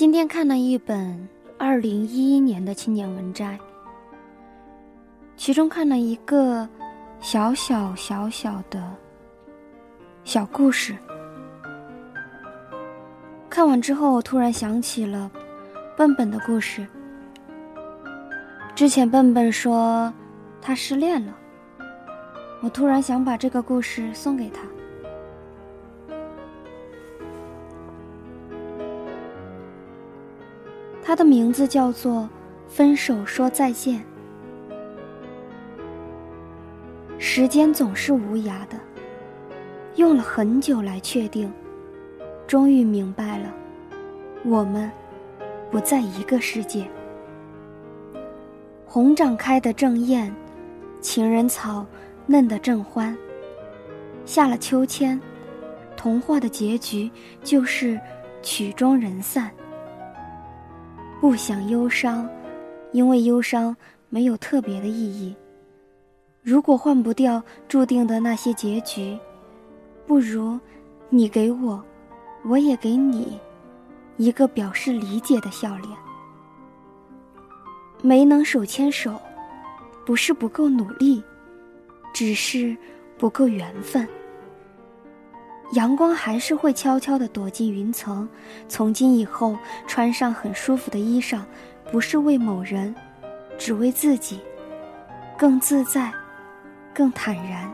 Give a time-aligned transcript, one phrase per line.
[0.00, 1.28] 今天看了一本
[1.58, 3.60] 二零一一年的青年文摘，
[5.36, 6.66] 其中看了一个
[7.20, 8.82] 小小小小的
[10.24, 10.96] 小故事。
[13.50, 15.30] 看完之后，我突然想起了
[15.98, 16.86] 笨笨的故事。
[18.74, 20.10] 之前笨笨说
[20.62, 21.36] 他失恋了，
[22.62, 24.62] 我突然想把这个故事送给他。
[31.02, 32.22] 他的名字叫做
[32.68, 33.98] 《分手说再见》。
[37.18, 38.78] 时间总是无涯的，
[39.96, 41.52] 用了很久来确定，
[42.46, 43.52] 终于明白了，
[44.44, 44.90] 我们
[45.70, 46.86] 不在一个世界。
[48.86, 50.34] 红掌开的正艳，
[51.00, 51.86] 情人草
[52.26, 53.16] 嫩得正欢。
[54.24, 55.20] 下了秋千，
[55.96, 57.10] 童话的结局
[57.42, 58.00] 就是
[58.42, 59.50] 曲终人散。
[61.20, 62.26] 不想忧伤，
[62.92, 63.76] 因为忧伤
[64.08, 65.36] 没有特别的意义。
[66.42, 69.18] 如果换不掉注定的那些结局，
[70.06, 70.58] 不如
[71.10, 71.84] 你给我，
[72.42, 73.38] 我也给你，
[74.16, 75.88] 一个表示理解的笑脸。
[78.00, 79.20] 没能手牵手，
[80.06, 81.22] 不是不够努力，
[82.14, 82.74] 只是
[83.18, 84.08] 不够缘分。
[85.72, 88.28] 阳光还是会悄悄地躲进云层。
[88.68, 91.40] 从今以后，穿上很舒服的衣裳，
[91.92, 92.94] 不是为某人，
[93.56, 94.40] 只为自己，
[95.38, 96.12] 更自在，
[96.92, 97.70] 更坦然。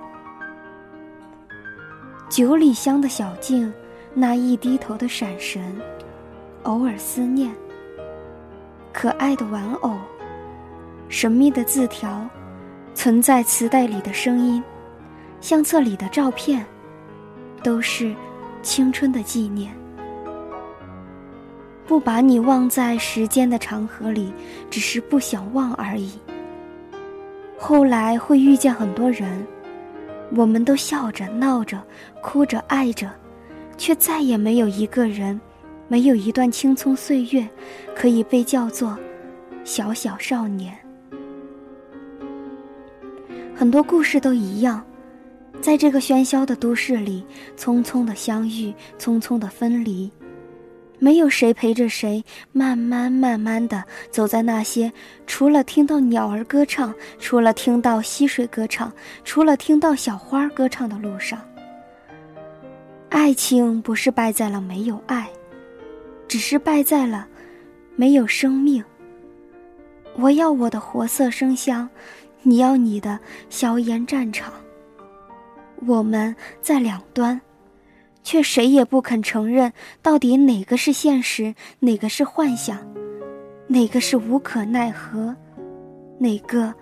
[2.28, 3.72] 九里香的小径，
[4.12, 5.80] 那一低头的闪神，
[6.64, 7.54] 偶尔思念。
[8.92, 9.96] 可爱的玩偶，
[11.08, 12.28] 神秘的字条，
[12.94, 14.62] 存在磁带里的声音，
[15.40, 16.66] 相册里的照片。
[17.66, 18.14] 都是
[18.62, 19.74] 青春的纪念。
[21.84, 24.32] 不把你忘在时间的长河里，
[24.70, 26.12] 只是不想忘而已。
[27.58, 29.44] 后来会遇见很多人，
[30.36, 31.82] 我们都笑着、闹着、
[32.22, 33.10] 哭着、爱着，
[33.76, 35.40] 却再也没有一个人，
[35.88, 37.48] 没有一段青葱岁月，
[37.96, 38.96] 可以被叫做
[39.64, 40.72] 小小少年。
[43.56, 44.84] 很多故事都一样。
[45.60, 47.24] 在这个喧嚣的都市里，
[47.56, 50.10] 匆匆的相遇，匆匆的分离，
[50.98, 54.92] 没有谁陪着谁，慢慢慢慢的走在那些
[55.26, 58.92] 除了听到鸟儿歌唱，除了听到溪水歌唱，
[59.24, 61.38] 除了听到小花歌唱的路上。
[63.08, 65.28] 爱情不是败在了没有爱，
[66.28, 67.26] 只是败在了
[67.96, 68.82] 没有生命。
[70.16, 71.88] 我要我的活色生香，
[72.42, 73.18] 你要你的
[73.50, 74.52] 硝烟战场。
[75.84, 77.40] 我们在两端，
[78.22, 82.78] 却谁也不肯承认，到底哪个是现实，哪个是幻想，
[83.68, 85.36] 哪个是无可奈何，
[86.18, 86.72] 哪个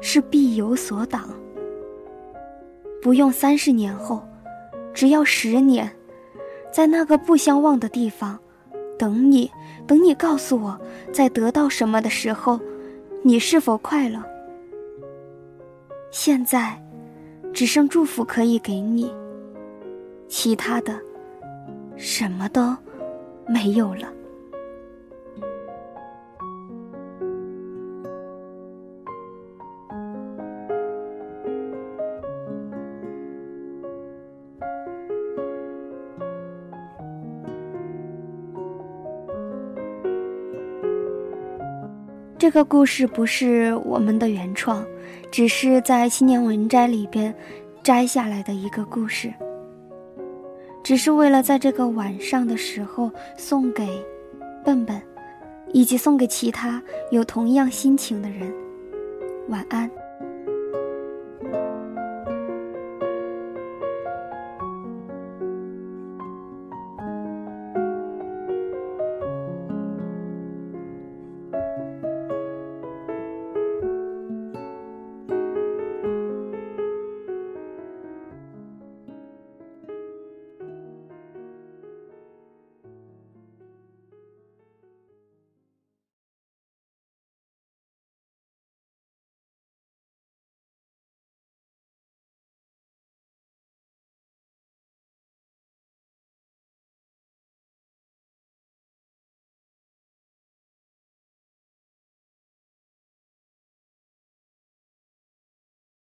[0.00, 1.30] 是必有所挡。
[3.00, 4.22] 不用三十年后，
[4.92, 5.90] 只要十年，
[6.72, 8.38] 在那个不相忘的地方，
[8.98, 9.50] 等你，
[9.86, 10.78] 等你告诉我，
[11.12, 12.60] 在得到什么的时候，
[13.22, 14.22] 你是否快乐？
[16.10, 16.82] 现在。
[17.52, 19.12] 只剩祝福可以给你，
[20.28, 20.98] 其他的
[21.96, 22.76] 什么都
[23.46, 24.12] 没有了。
[42.40, 44.82] 这个故事不是我们的原创。
[45.30, 47.32] 只是在青年文摘里边
[47.82, 49.30] 摘下来的一个故事，
[50.82, 53.86] 只是为了在这个晚上的时候送给
[54.64, 55.00] 笨笨，
[55.74, 58.50] 以及送给其他有同样心情的人。
[59.48, 59.88] 晚安。